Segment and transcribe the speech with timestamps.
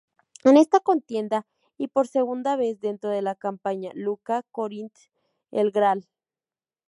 [0.43, 1.45] En esta contienda,
[1.77, 4.97] y por segunda vez dentro de la Campaña Iuka-Corinth,
[5.51, 6.07] el Gral.